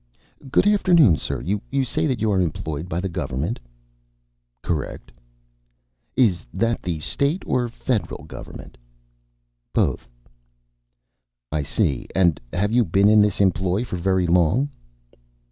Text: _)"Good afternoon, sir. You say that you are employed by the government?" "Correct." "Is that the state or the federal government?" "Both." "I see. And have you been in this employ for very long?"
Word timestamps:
_)"Good 0.51 0.65
afternoon, 0.67 1.17
sir. 1.17 1.41
You 1.41 1.85
say 1.85 2.07
that 2.07 2.19
you 2.19 2.31
are 2.31 2.41
employed 2.41 2.89
by 2.89 3.01
the 3.01 3.07
government?" 3.07 3.59
"Correct." 4.63 5.11
"Is 6.17 6.43
that 6.51 6.81
the 6.81 6.99
state 7.01 7.43
or 7.45 7.65
the 7.65 7.69
federal 7.75 8.23
government?" 8.23 8.77
"Both." 9.75 10.09
"I 11.51 11.61
see. 11.61 12.07
And 12.15 12.39
have 12.51 12.71
you 12.71 12.83
been 12.83 13.09
in 13.09 13.21
this 13.21 13.39
employ 13.39 13.83
for 13.85 13.97
very 13.97 14.25
long?" 14.25 14.69